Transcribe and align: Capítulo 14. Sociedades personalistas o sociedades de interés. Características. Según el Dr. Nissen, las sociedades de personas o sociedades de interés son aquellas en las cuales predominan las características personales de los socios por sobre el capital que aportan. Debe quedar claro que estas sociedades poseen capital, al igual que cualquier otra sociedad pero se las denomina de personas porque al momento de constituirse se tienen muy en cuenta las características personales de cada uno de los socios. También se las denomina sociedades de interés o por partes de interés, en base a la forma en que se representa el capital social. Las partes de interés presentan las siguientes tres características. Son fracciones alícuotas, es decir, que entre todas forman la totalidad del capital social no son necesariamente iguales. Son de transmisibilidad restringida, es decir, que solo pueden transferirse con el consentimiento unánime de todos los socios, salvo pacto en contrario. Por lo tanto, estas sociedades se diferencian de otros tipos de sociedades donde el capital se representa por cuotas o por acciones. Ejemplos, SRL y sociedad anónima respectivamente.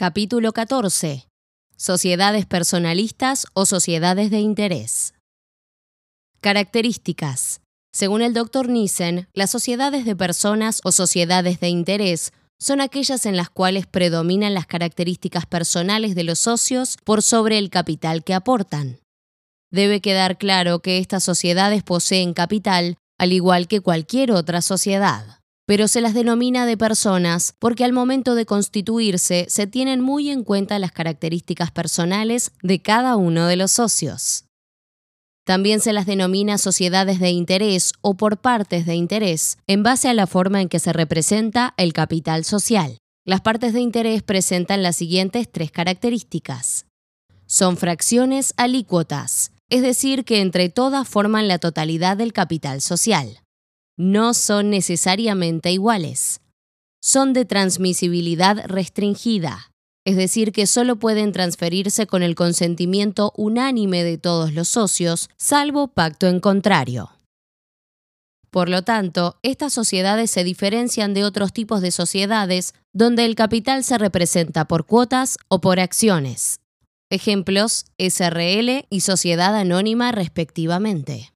Capítulo 0.00 0.54
14. 0.54 1.28
Sociedades 1.76 2.46
personalistas 2.46 3.46
o 3.52 3.66
sociedades 3.66 4.30
de 4.30 4.38
interés. 4.38 5.12
Características. 6.40 7.60
Según 7.92 8.22
el 8.22 8.32
Dr. 8.32 8.70
Nissen, 8.70 9.28
las 9.34 9.50
sociedades 9.50 10.06
de 10.06 10.16
personas 10.16 10.80
o 10.84 10.90
sociedades 10.90 11.60
de 11.60 11.68
interés 11.68 12.32
son 12.58 12.80
aquellas 12.80 13.26
en 13.26 13.36
las 13.36 13.50
cuales 13.50 13.86
predominan 13.86 14.54
las 14.54 14.64
características 14.64 15.44
personales 15.44 16.14
de 16.14 16.24
los 16.24 16.38
socios 16.38 16.96
por 17.04 17.20
sobre 17.20 17.58
el 17.58 17.68
capital 17.68 18.24
que 18.24 18.32
aportan. 18.32 19.00
Debe 19.70 20.00
quedar 20.00 20.38
claro 20.38 20.78
que 20.78 20.96
estas 20.96 21.24
sociedades 21.24 21.82
poseen 21.82 22.32
capital, 22.32 22.96
al 23.18 23.34
igual 23.34 23.68
que 23.68 23.82
cualquier 23.82 24.32
otra 24.32 24.62
sociedad 24.62 25.39
pero 25.70 25.86
se 25.86 26.00
las 26.00 26.14
denomina 26.14 26.66
de 26.66 26.76
personas 26.76 27.54
porque 27.60 27.84
al 27.84 27.92
momento 27.92 28.34
de 28.34 28.44
constituirse 28.44 29.46
se 29.48 29.68
tienen 29.68 30.00
muy 30.00 30.28
en 30.28 30.42
cuenta 30.42 30.80
las 30.80 30.90
características 30.90 31.70
personales 31.70 32.50
de 32.60 32.82
cada 32.82 33.14
uno 33.14 33.46
de 33.46 33.54
los 33.54 33.70
socios. 33.70 34.46
También 35.46 35.78
se 35.78 35.92
las 35.92 36.06
denomina 36.06 36.58
sociedades 36.58 37.20
de 37.20 37.30
interés 37.30 37.92
o 38.00 38.14
por 38.14 38.38
partes 38.38 38.84
de 38.84 38.96
interés, 38.96 39.58
en 39.68 39.84
base 39.84 40.08
a 40.08 40.14
la 40.14 40.26
forma 40.26 40.60
en 40.60 40.68
que 40.68 40.80
se 40.80 40.92
representa 40.92 41.72
el 41.76 41.92
capital 41.92 42.44
social. 42.44 42.98
Las 43.24 43.40
partes 43.40 43.72
de 43.72 43.78
interés 43.78 44.24
presentan 44.24 44.82
las 44.82 44.96
siguientes 44.96 45.48
tres 45.52 45.70
características. 45.70 46.86
Son 47.46 47.76
fracciones 47.76 48.54
alícuotas, 48.56 49.52
es 49.68 49.82
decir, 49.82 50.24
que 50.24 50.40
entre 50.40 50.68
todas 50.68 51.06
forman 51.06 51.46
la 51.46 51.60
totalidad 51.60 52.16
del 52.16 52.32
capital 52.32 52.80
social 52.80 53.38
no 53.96 54.34
son 54.34 54.70
necesariamente 54.70 55.72
iguales. 55.72 56.40
Son 57.02 57.32
de 57.32 57.44
transmisibilidad 57.44 58.66
restringida, 58.66 59.70
es 60.04 60.16
decir, 60.16 60.52
que 60.52 60.66
solo 60.66 60.96
pueden 60.96 61.32
transferirse 61.32 62.06
con 62.06 62.22
el 62.22 62.34
consentimiento 62.34 63.32
unánime 63.36 64.02
de 64.02 64.18
todos 64.18 64.52
los 64.52 64.68
socios, 64.68 65.28
salvo 65.36 65.88
pacto 65.88 66.26
en 66.26 66.40
contrario. 66.40 67.10
Por 68.50 68.68
lo 68.68 68.82
tanto, 68.82 69.38
estas 69.42 69.72
sociedades 69.72 70.30
se 70.30 70.42
diferencian 70.42 71.14
de 71.14 71.24
otros 71.24 71.52
tipos 71.52 71.80
de 71.80 71.92
sociedades 71.92 72.74
donde 72.92 73.24
el 73.24 73.36
capital 73.36 73.84
se 73.84 73.96
representa 73.96 74.66
por 74.66 74.86
cuotas 74.86 75.38
o 75.48 75.60
por 75.60 75.78
acciones. 75.78 76.60
Ejemplos, 77.10 77.86
SRL 77.98 78.86
y 78.90 79.00
sociedad 79.00 79.56
anónima 79.56 80.10
respectivamente. 80.12 81.32